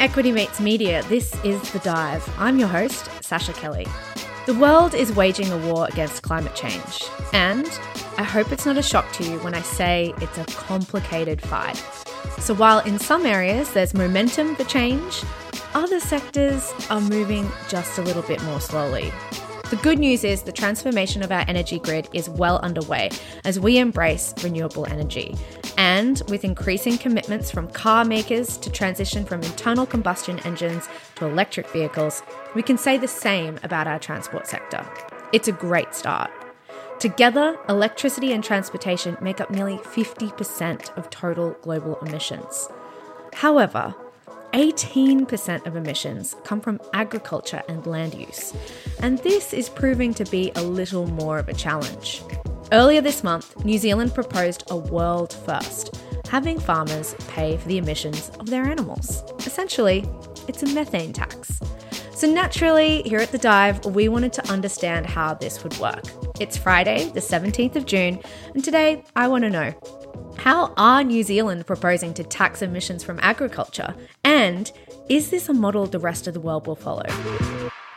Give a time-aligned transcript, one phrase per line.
[0.00, 2.26] Equity Mates Media, this is The Dive.
[2.38, 3.86] I'm your host, Sascha Kelly.
[4.46, 7.04] The world is waging a war against climate change,
[7.34, 7.66] and
[8.16, 11.76] I hope it's not a shock to you when I say it's a complicated fight.
[12.38, 15.22] So, while in some areas there's momentum for change,
[15.74, 19.12] other sectors are moving just a little bit more slowly.
[19.68, 23.10] The good news is the transformation of our energy grid is well underway
[23.44, 25.36] as we embrace renewable energy.
[25.76, 31.68] And with increasing commitments from car makers to transition from internal combustion engines to electric
[31.70, 32.22] vehicles,
[32.54, 34.86] we can say the same about our transport sector.
[35.32, 36.30] It's a great start.
[36.98, 42.68] Together, electricity and transportation make up nearly 50% of total global emissions.
[43.32, 43.94] However,
[44.52, 48.52] 18% of emissions come from agriculture and land use,
[49.00, 52.22] and this is proving to be a little more of a challenge.
[52.72, 58.30] Earlier this month, New Zealand proposed a world first, having farmers pay for the emissions
[58.38, 59.24] of their animals.
[59.40, 60.08] Essentially,
[60.46, 61.58] it's a methane tax.
[62.14, 66.04] So, naturally, here at The Dive, we wanted to understand how this would work.
[66.38, 68.20] It's Friday, the 17th of June,
[68.54, 69.74] and today I want to know
[70.36, 73.96] how are New Zealand proposing to tax emissions from agriculture?
[74.22, 74.70] And
[75.08, 77.06] is this a model the rest of the world will follow?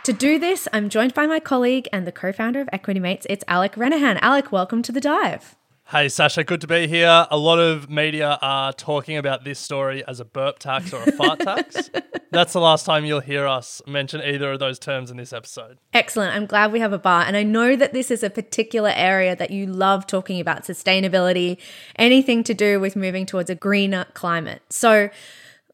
[0.04, 3.26] To do this, I'm joined by my colleague and the co founder of Equity Mates.
[3.30, 4.20] It's Alec Renehan.
[4.22, 5.56] Alec, welcome to the dive.
[5.88, 7.26] Hey, Sascha, good to be here.
[7.32, 11.12] A lot of media are talking about this story as a burp tax or a
[11.14, 11.90] fart tax.
[12.32, 15.78] That's the last time you'll hear us mention either of those terms in this episode.
[15.94, 16.36] Excellent.
[16.36, 17.24] I'm glad we have a bar.
[17.26, 21.58] And I know that this is a particular area that you love talking about sustainability,
[21.96, 24.64] anything to do with moving towards a greener climate.
[24.70, 25.10] So,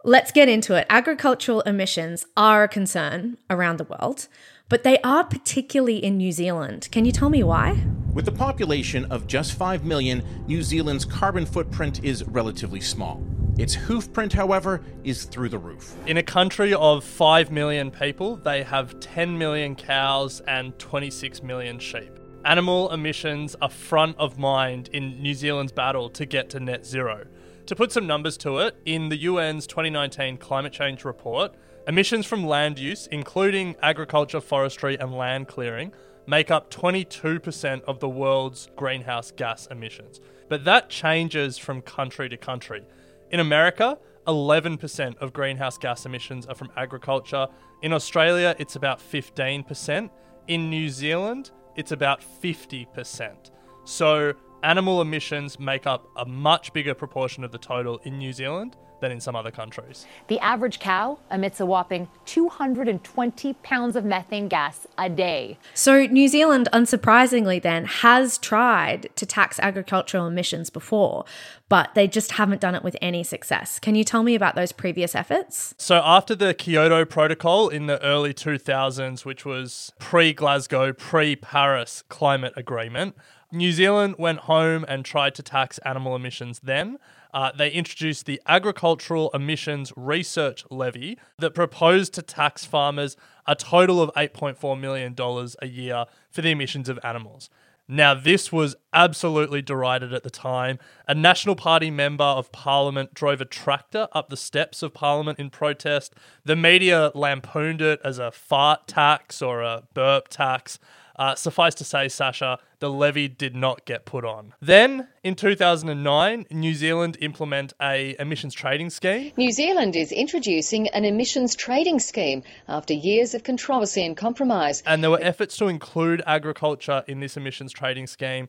[0.06, 0.88] Let's get into it.
[0.90, 4.30] Agricultural emissions are a concern around the world,
[4.70, 6.88] but they are particularly in New Zealand.
[6.90, 7.84] Can you tell me why?
[8.14, 13.22] With a population of just 5 million, New Zealand's carbon footprint is relatively small.
[13.58, 15.94] Its hoof print, however, is through the roof.
[16.08, 21.78] In a country of 5 million people, they have 10 million cows and 26 million
[21.78, 22.18] sheep.
[22.46, 27.26] Animal emissions are front of mind in New Zealand's battle to get to net zero.
[27.70, 31.54] To put some numbers to it, in the UN's 2019 climate change report,
[31.88, 35.94] emissions from land use, including agriculture, forestry, and land clearing,
[36.26, 40.20] make up 22% of the world's greenhouse gas emissions.
[40.48, 42.82] But that changes from country to country.
[43.30, 47.46] In America, 11% of greenhouse gas emissions are from agriculture.
[47.84, 50.10] In Australia, it's about 15%.
[50.48, 53.52] In New Zealand, it's about 50%.
[53.86, 58.76] So animal emissions make up a much bigger proportion of the total in New Zealand
[59.00, 60.06] than in some other countries.
[60.28, 65.58] The average cow emits a whopping 220 pounds of methane gas a day.
[65.74, 71.26] So, New Zealand, unsurprisingly, then, has tried to tax agricultural emissions before,
[71.68, 73.80] but they just haven't done it with any success.
[73.80, 75.74] Can you tell me about those previous efforts?
[75.78, 82.04] So, after the Kyoto Protocol in the early 2000s, which was pre Glasgow, pre Paris
[82.10, 83.16] climate agreement,
[83.52, 87.00] New Zealand went home and tried to tax animal emissions then.
[87.34, 93.18] Uh, they introduced the Agricultural Emissions Research Levy that proposed to tax farmers
[93.48, 95.16] a total of $8.4 million
[95.62, 97.50] a year for the emissions of animals.
[97.88, 100.80] Now, this was absolutely derided at the time.
[101.08, 105.50] A National Party member of Parliament drove a tractor up the steps of Parliament in
[105.50, 106.14] protest.
[106.46, 110.80] The media lampooned it as a fart tax or a burp tax.
[111.20, 114.54] Uh, suffice to say, Sascha, the levy did not get put on.
[114.62, 119.34] Then, in 2009, New Zealand implement a emissions trading scheme.
[119.36, 124.82] New Zealand is introducing an emissions trading scheme after years of controversy and compromise.
[124.86, 128.48] And there were efforts to include agriculture in this emissions trading scheme.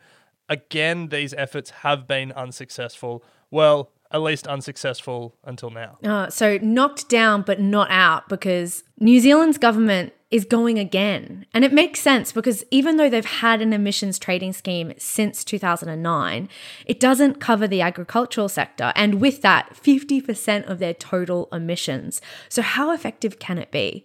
[0.50, 3.24] Again, these efforts have been unsuccessful.
[3.50, 5.98] Well, at least unsuccessful until now.
[6.04, 11.46] Uh, so knocked down but not out because New Zealand's government is going again.
[11.52, 16.48] And it makes sense because even though they've had an emissions trading scheme since 2009,
[16.86, 18.92] it doesn't cover the agricultural sector.
[18.94, 22.20] And with that, 50% of their total emissions.
[22.48, 24.04] So, how effective can it be?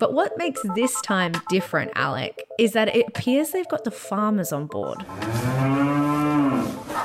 [0.00, 4.50] But what makes this time different, Alec, is that it appears they've got the farmers
[4.50, 5.04] on board.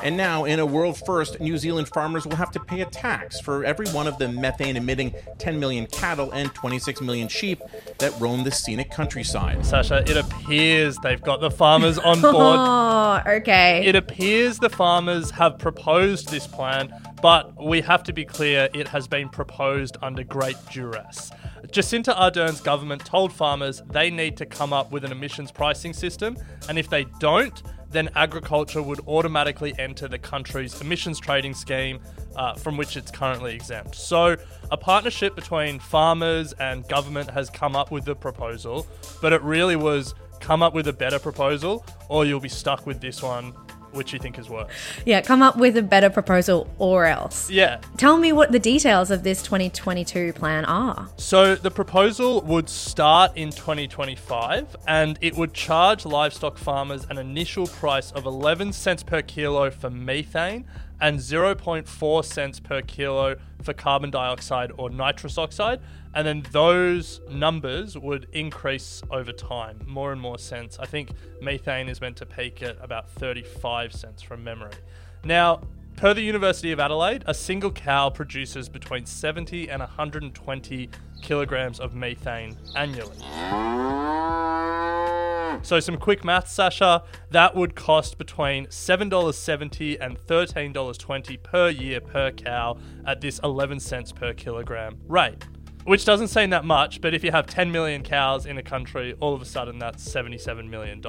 [0.01, 3.39] And now, in a world first, New Zealand farmers will have to pay a tax
[3.39, 7.59] for every one of the methane emitting 10 million cattle and 26 million sheep
[7.97, 9.57] that roam the scenic countryside.
[9.59, 12.35] Sascha, it appears they've got the farmers on board.
[12.35, 13.85] Oh, okay.
[13.85, 16.93] It appears the farmers have proposed this plan,
[17.25, 21.31] but we have to be clear it has been proposed under great duress.
[21.69, 26.37] Jacinda Ardern's government told farmers they need to come up with an emissions pricing system,
[26.69, 31.99] and if they don't, then agriculture would automatically enter the country's emissions trading scheme
[32.35, 33.95] uh, from which it's currently exempt.
[33.95, 34.37] So,
[34.69, 38.85] a partnership between farmers and government has come up with the proposal,
[39.19, 43.01] but it really was come up with a better proposal, or you'll be stuck with
[43.01, 43.51] this one
[43.95, 44.71] which you think is worse.
[45.05, 47.49] Yeah, come up with a better proposal or else.
[47.49, 47.79] Yeah.
[47.97, 51.09] Tell me what the details of this 2022 plan are.
[51.17, 57.67] So the proposal would start in 2025 and it would charge livestock farmers an initial
[57.67, 60.65] price of 11 cents per kilo for methane
[61.01, 65.81] and 0.4 cents per kilo for carbon dioxide or nitrous oxide.
[66.13, 70.77] And then those numbers would increase over time, more and more cents.
[70.79, 71.09] I think
[71.41, 74.71] methane is meant to peak at about 35 cents from memory.
[75.23, 75.61] Now,
[75.97, 80.89] per the University of Adelaide, a single cow produces between 70 and 120
[81.21, 83.17] kilograms of methane annually.
[85.61, 87.03] So, some quick math, Sascha.
[87.31, 94.11] That would cost between $7.70 and $13.20 per year per cow at this 11 cents
[94.11, 95.43] per kilogram rate.
[95.85, 99.15] Which doesn't seem that much, but if you have 10 million cows in a country,
[99.19, 101.01] all of a sudden that's $77 million.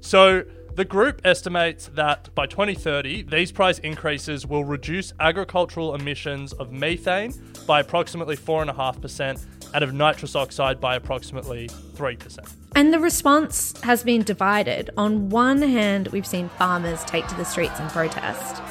[0.00, 6.72] So, the group estimates that by 2030, these price increases will reduce agricultural emissions of
[6.72, 7.34] methane
[7.66, 12.61] by approximately 4.5% and of nitrous oxide by approximately 3%.
[12.74, 14.90] And the response has been divided.
[14.96, 18.62] On one hand, we've seen farmers take to the streets and protest.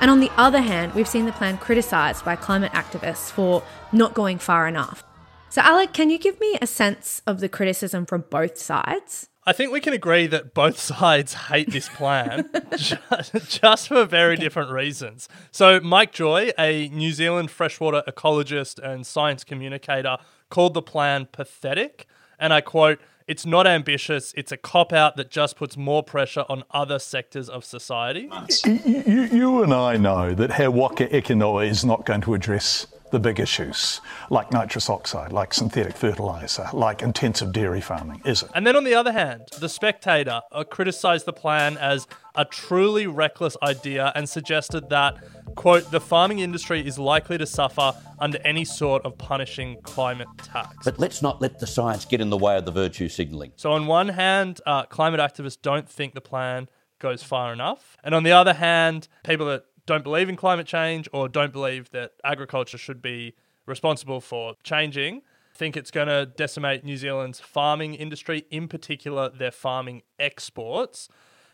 [0.00, 3.62] And on the other hand, we've seen the plan criticised by climate activists for
[3.92, 5.04] not going far enough.
[5.50, 9.28] So, Alec, can you give me a sense of the criticism from both sides?
[9.46, 14.70] I think we can agree that both sides hate this plan just for very different
[14.70, 15.28] reasons.
[15.50, 20.16] So, Mike Joy, a New Zealand freshwater ecologist and science communicator,
[20.48, 22.06] called the plan pathetic.
[22.38, 24.34] And I quote, it's not ambitious.
[24.36, 28.30] It's a cop out that just puts more pressure on other sectors of society.
[28.64, 33.20] You, you and I know that He Waka Eke is not going to address the
[33.20, 38.50] big issues like nitrous oxide, like synthetic fertilizer, like intensive dairy farming, is it?
[38.54, 43.06] And then on the other hand, The Spectator uh, criticised the plan as a truly
[43.06, 45.16] reckless idea and suggested that,
[45.54, 50.76] quote, the farming industry is likely to suffer under any sort of punishing climate tax.
[50.84, 53.52] But let's not let the science get in the way of the virtue signalling.
[53.56, 56.68] So, on one hand, uh, climate activists don't think the plan
[56.98, 57.96] goes far enough.
[58.02, 61.90] And on the other hand, people that don't believe in climate change or don't believe
[61.90, 63.34] that agriculture should be
[63.66, 65.22] responsible for changing
[65.54, 71.08] think it's going to decimate New Zealand's farming industry, in particular their farming exports.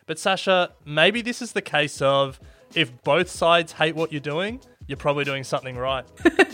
[0.07, 2.39] But Sascha, maybe this is the case of
[2.75, 6.05] if both sides hate what you're doing, you're probably doing something right.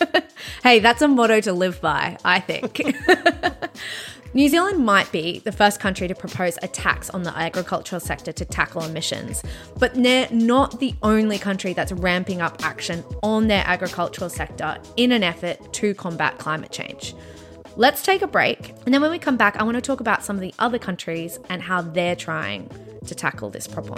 [0.64, 2.81] hey, that's a motto to live by, I think.
[4.34, 8.31] New Zealand might be the first country to propose a tax on the agricultural sector
[8.34, 9.42] to tackle emissions,
[9.80, 15.12] but they're not the only country that's ramping up action on their agricultural sector in
[15.12, 17.15] an effort to combat climate change.
[17.77, 20.24] Let's take a break, and then when we come back, I want to talk about
[20.24, 22.70] some of the other countries and how they're trying
[23.06, 23.98] to tackle this problem.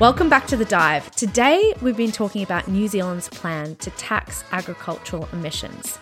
[0.00, 1.10] Welcome back to The Dive.
[1.16, 5.98] Today, we've been talking about New Zealand's plan to tax agricultural emissions.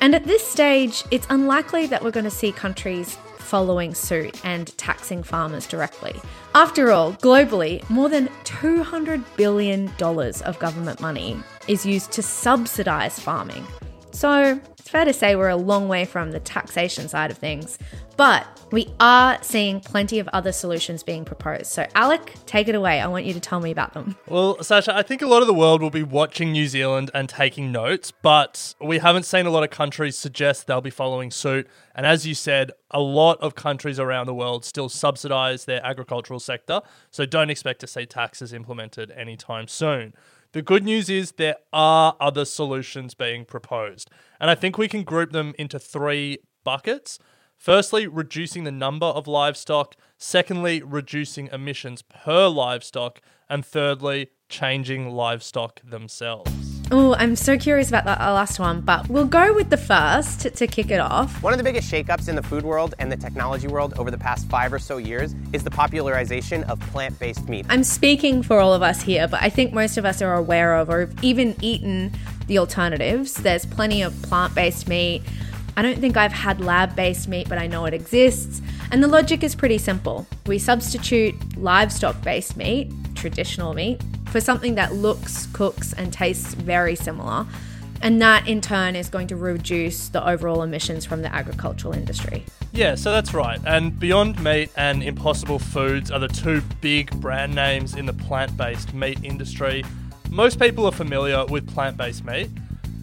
[0.00, 4.68] And at this stage, it's unlikely that we're going to see countries following suit and
[4.78, 6.14] taxing farmers directly.
[6.54, 13.66] After all, globally, more than $200 billion of government money is used to subsidise farming.
[14.12, 17.78] So it's fair to say we're a long way from the taxation side of things.
[18.16, 21.66] But we are seeing plenty of other solutions being proposed.
[21.66, 23.00] So, Alec, take it away.
[23.00, 24.16] I want you to tell me about them.
[24.28, 27.28] Well, Sascha, I think a lot of the world will be watching New Zealand and
[27.28, 31.66] taking notes, but we haven't seen a lot of countries suggest they'll be following suit.
[31.94, 36.40] And as you said, a lot of countries around the world still subsidize their agricultural
[36.40, 40.14] sector, so don't expect to see taxes implemented anytime soon.
[40.52, 45.02] The good news is there are other solutions being proposed, and I think we can
[45.02, 47.18] group them into three buckets.
[47.56, 49.96] Firstly, reducing the number of livestock.
[50.18, 53.20] Secondly, reducing emissions per livestock.
[53.48, 56.61] And thirdly, changing livestock themselves.
[56.90, 60.40] Oh, I'm so curious about that uh, last one, but we'll go with the first
[60.40, 61.42] to, to kick it off.
[61.42, 64.18] One of the biggest shakeups in the food world and the technology world over the
[64.18, 67.64] past five or so years is the popularization of plant based meat.
[67.70, 70.74] I'm speaking for all of us here, but I think most of us are aware
[70.74, 72.12] of or have even eaten
[72.46, 73.34] the alternatives.
[73.34, 75.22] There's plenty of plant based meat.
[75.76, 78.60] I don't think I've had lab based meat, but I know it exists.
[78.90, 80.26] And the logic is pretty simple.
[80.46, 86.96] We substitute livestock based meat, traditional meat, for something that looks, cooks, and tastes very
[86.96, 87.46] similar.
[88.00, 92.44] And that in turn is going to reduce the overall emissions from the agricultural industry.
[92.72, 93.60] Yeah, so that's right.
[93.66, 98.56] And Beyond Meat and Impossible Foods are the two big brand names in the plant
[98.56, 99.84] based meat industry.
[100.30, 102.48] Most people are familiar with plant based meat,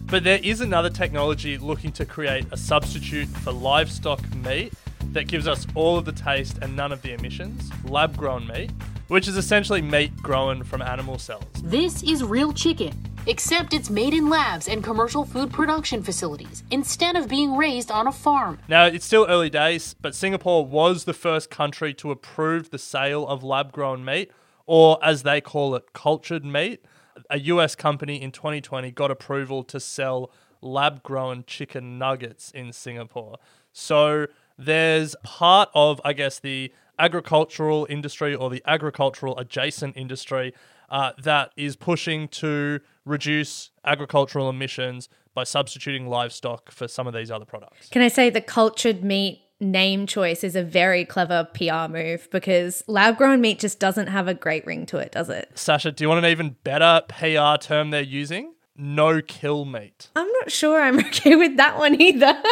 [0.06, 4.74] but there is another technology looking to create a substitute for livestock meat
[5.12, 8.70] that gives us all of the taste and none of the emissions lab grown meat,
[9.10, 11.44] which is essentially meat grown from animal cells.
[11.62, 12.94] This is real chicken,
[13.26, 18.06] except it's made in labs and commercial food production facilities instead of being raised on
[18.06, 18.58] a farm.
[18.68, 23.26] Now, it's still early days, but Singapore was the first country to approve the sale
[23.26, 24.30] of lab grown meat,
[24.66, 26.84] or as they call it, cultured meat
[27.28, 30.30] a US company in 2020 got approval to sell
[30.62, 33.38] lab grown chicken nuggets in Singapore.
[33.72, 34.26] So
[34.58, 40.52] there's part of, I guess, the agricultural industry or the agricultural adjacent industry
[40.90, 47.30] uh, that is pushing to reduce agricultural emissions by substituting livestock for some of these
[47.30, 47.88] other products.
[47.88, 52.82] Can I say the cultured meat name choice is a very clever PR move because
[52.86, 55.50] lab grown meat just doesn't have a great ring to it, does it?
[55.54, 58.54] Sascha, do you want an even better PR term they're using?
[58.82, 60.08] No kill meat.
[60.16, 62.42] I'm not sure I'm okay with that one either.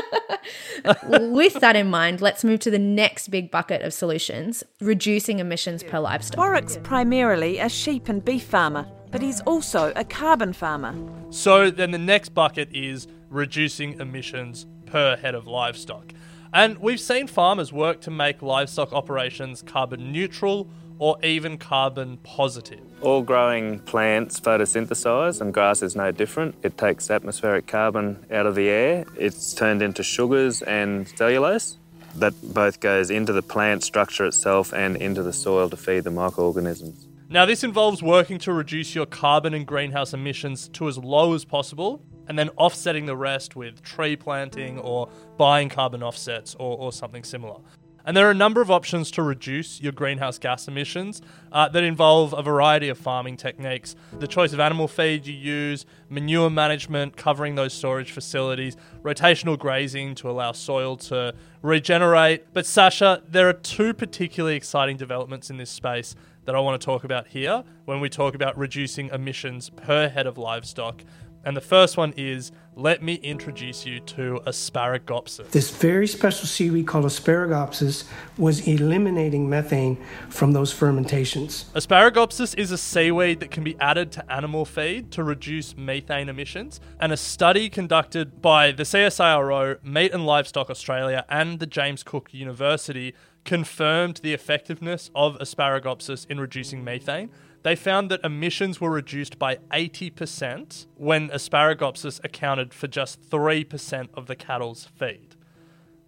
[1.33, 5.83] with that in mind, let's move to the next big bucket of solutions reducing emissions
[5.83, 6.37] per livestock.
[6.37, 10.95] Warwick's primarily a sheep and beef farmer, but he's also a carbon farmer.
[11.31, 16.13] So then the next bucket is reducing emissions per head of livestock.
[16.53, 20.69] And we've seen farmers work to make livestock operations carbon neutral
[20.99, 22.81] or even carbon positive.
[23.01, 26.55] All growing plants photosynthesize, and grass is no different.
[26.63, 31.79] It takes atmospheric carbon out of the air, it's turned into sugars and cellulose.
[32.15, 36.11] That both goes into the plant structure itself and into the soil to feed the
[36.11, 37.07] microorganisms.
[37.29, 41.45] Now, this involves working to reduce your carbon and greenhouse emissions to as low as
[41.45, 46.93] possible and then offsetting the rest with tree planting or buying carbon offsets or, or
[46.93, 47.57] something similar.
[48.05, 51.21] And there are a number of options to reduce your greenhouse gas emissions
[51.53, 53.95] uh, that involve a variety of farming techniques.
[54.19, 60.15] The choice of animal feed you use, manure management, covering those storage facilities, rotational grazing
[60.17, 62.47] to allow soil to regenerate.
[62.53, 66.15] But, Sascha, there are two particularly exciting developments in this space
[66.49, 70.27] that I want to talk about here when we talk about reducing emissions per head
[70.27, 71.03] of livestock
[71.45, 75.51] and the first one is let me introduce you to Asparagopsis.
[75.51, 78.05] This very special seaweed called Asparagopsis
[78.37, 79.97] was eliminating methane
[80.29, 81.65] from those fermentations.
[81.75, 86.81] Asparagopsis is a seaweed that can be added to animal feed to reduce methane emissions.
[87.01, 92.33] And a study conducted by the CSIRO, Meat and Livestock Australia, and the James Cook
[92.33, 93.13] University
[93.45, 97.31] confirmed the effectiveness of Asparagopsis in reducing methane
[97.63, 104.27] they found that emissions were reduced by 80% when Asparagopsis accounted for just 3% of
[104.27, 105.37] the cattle's feed,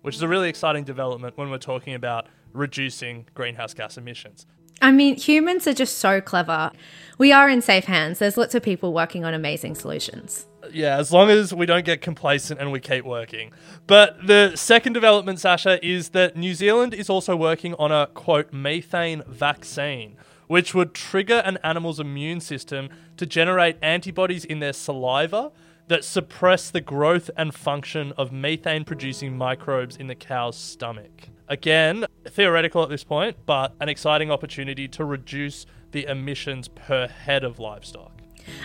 [0.02, 4.47] which is a really exciting development when we're talking about reducing greenhouse gas emissions.
[4.83, 6.71] I mean, humans are just so clever.
[7.19, 8.19] We are in safe hands.
[8.19, 10.47] There's lots of people working on amazing solutions.
[10.73, 13.52] Yeah, as long as we don't get complacent and we keep working.
[13.87, 18.52] But the second development, Sascha, is that New Zealand is also working on a quote
[18.52, 20.16] methane vaccine,
[20.50, 25.52] which would trigger an animal's immune system to generate antibodies in their saliva
[25.87, 31.28] that suppress the growth and function of methane producing microbes in the cow's stomach.
[31.47, 37.45] Again, theoretical at this point, but an exciting opportunity to reduce the emissions per head
[37.45, 38.11] of livestock.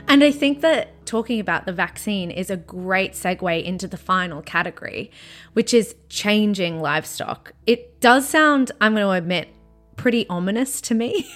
[0.08, 4.42] And I think that talking about the vaccine is a great segue into the final
[4.42, 5.12] category,
[5.54, 7.54] which is changing livestock.
[7.68, 9.50] It does sound, I'm going to admit,
[9.96, 11.32] pretty ominous to me.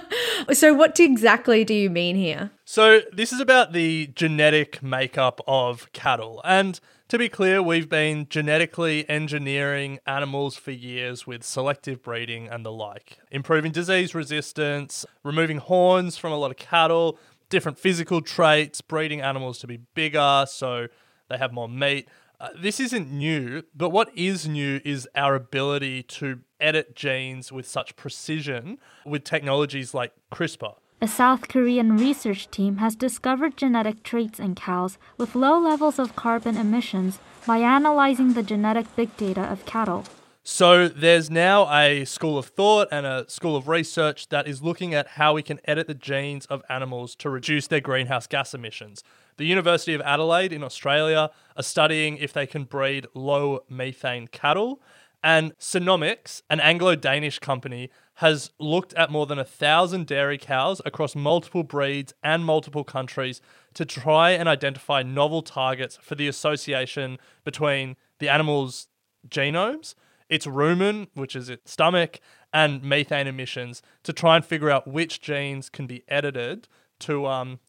[0.52, 2.50] so, what exactly do you mean here?
[2.64, 6.40] So, this is about the genetic makeup of cattle.
[6.44, 12.64] And to be clear, we've been genetically engineering animals for years with selective breeding and
[12.64, 17.18] the like, improving disease resistance, removing horns from a lot of cattle,
[17.50, 20.88] different physical traits, breeding animals to be bigger so
[21.28, 22.08] they have more meat.
[22.40, 27.68] Uh, this isn't new, but what is new is our ability to edit genes with
[27.68, 30.74] such precision with technologies like CRISPR.
[31.02, 36.16] A South Korean research team has discovered genetic traits in cows with low levels of
[36.16, 40.04] carbon emissions by analyzing the genetic big data of cattle.
[40.46, 44.92] So there's now a school of thought and a school of research that is looking
[44.92, 49.02] at how we can edit the genes of animals to reduce their greenhouse gas emissions.
[49.38, 54.82] The University of Adelaide in Australia are studying if they can breed low methane cattle.
[55.24, 60.82] And Sonomics, an Anglo Danish company, has looked at more than a thousand dairy cows
[60.84, 63.40] across multiple breeds and multiple countries
[63.72, 68.88] to try and identify novel targets for the association between the animal's
[69.26, 69.94] genomes
[70.28, 72.20] its rumen, which is its stomach,
[72.52, 77.60] and methane emissions to try and figure out which genes can be edited to um,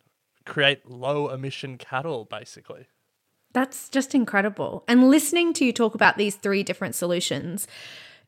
[0.46, 2.88] create low emission cattle, basically.
[3.56, 4.84] That's just incredible.
[4.86, 7.68] And listening to you talk about these three different solutions,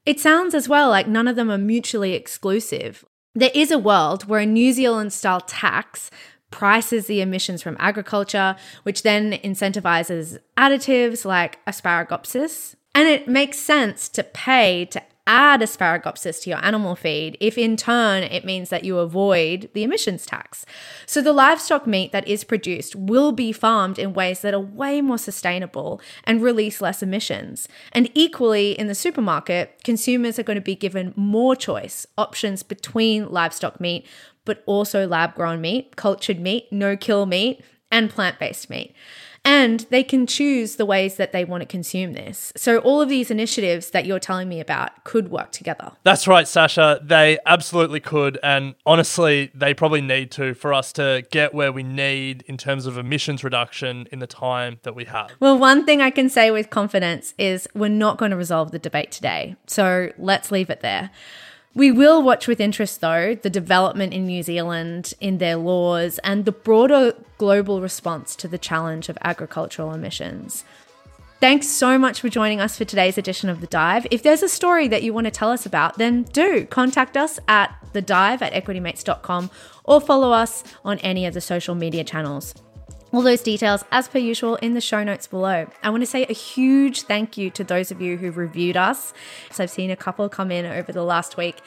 [0.05, 3.03] it sounds as well like none of them are mutually exclusive.
[3.35, 6.09] There is a world where a New Zealand style tax
[6.49, 14.09] prices the emissions from agriculture, which then incentivizes additives like asparagopsis and it makes sense
[14.09, 18.83] to pay to add asparagopsis to your animal feed if in turn it means that
[18.83, 20.65] you avoid the emissions tax.
[21.05, 25.01] So the livestock meat that is produced will be farmed in ways that are way
[25.01, 27.67] more sustainable and release less emissions.
[27.91, 33.29] And equally in the supermarket, consumers are going to be given more choice, options between
[33.29, 34.07] livestock meat,
[34.45, 38.95] but also lab grown meat, cultured meat, no kill meat, and plant based meat
[39.47, 42.51] and they can choose the ways that they want to consume this.
[42.57, 45.93] So, all of these initiatives that you're telling me about could work together.
[46.03, 46.99] That's right, Sascha.
[47.07, 48.37] They absolutely could.
[48.43, 52.85] And honestly, they probably need to for us to get where we need in terms
[52.85, 55.31] of emissions reduction in the time that we have.
[55.39, 58.79] Well, one thing I can say with confidence is we're not going to resolve the
[58.79, 59.55] debate today.
[59.65, 61.09] So, let's leave it there.
[61.77, 66.43] We will watch with interest, though, the development in New Zealand in their laws and
[66.43, 70.65] the broader global response to the challenge of agricultural emissions.
[71.39, 74.07] Thanks so much for joining us for today's edition of The Dive.
[74.09, 77.39] If there's a story that you want to tell us about, then do contact us
[77.47, 79.51] at thedive at equitymates.com
[79.83, 82.55] or follow us on any of the social media channels.
[83.17, 85.65] All those details, as per usual, in the show notes below.
[85.81, 89.11] I want to say a huge thank you to those of you who reviewed us.
[89.49, 91.57] So I've seen a couple come in over the last week.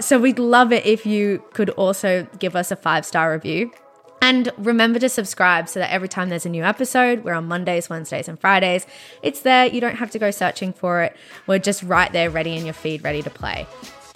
[0.00, 3.72] So we'd love it if you could also give us a five star review.
[4.20, 7.88] And remember to subscribe so that every time there's a new episode, we're on Mondays,
[7.88, 8.86] Wednesdays, and Fridays.
[9.22, 9.64] It's there.
[9.64, 11.16] You don't have to go searching for it.
[11.46, 13.66] We're just right there, ready in your feed, ready to play.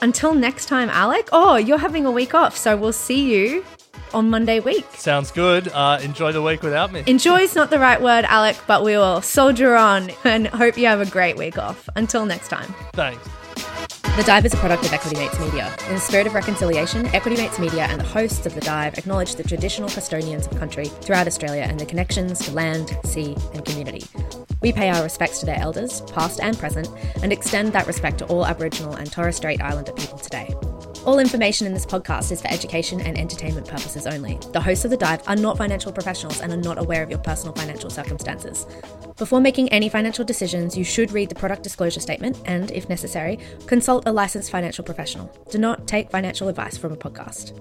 [0.02, 1.30] Until next time, Alec.
[1.32, 2.54] Oh, you're having a week off.
[2.54, 3.64] So we'll see you
[4.14, 4.86] on Monday week.
[4.94, 5.68] Sounds good.
[5.68, 7.02] Uh, enjoy the week without me.
[7.06, 10.86] Enjoy is not the right word, Alec, but we will soldier on and hope you
[10.86, 11.88] have a great week off.
[11.96, 12.74] Until next time.
[12.92, 13.28] Thanks.
[14.16, 15.74] The Dive is a product of Equity Mates Media.
[15.88, 19.36] In the spirit of reconciliation, Equity Mates Media and the hosts of The Dive acknowledge
[19.36, 24.04] the traditional custodians of country throughout Australia and their connections to land, sea, and community.
[24.60, 26.90] We pay our respects to their elders, past and present,
[27.22, 30.54] and extend that respect to all Aboriginal and Torres Strait Islander people today.
[31.04, 34.38] All information in this podcast is for education and entertainment purposes only.
[34.52, 37.18] The hosts of The Dive are not financial professionals and are not aware of your
[37.18, 38.66] personal financial circumstances.
[39.18, 43.40] Before making any financial decisions, you should read the product disclosure statement and, if necessary,
[43.66, 45.28] consult a licensed financial professional.
[45.50, 47.58] Do not take financial advice from a podcast.